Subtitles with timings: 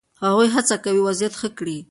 [0.23, 1.77] هغوی هڅه کوي وضعیت ښه کړي.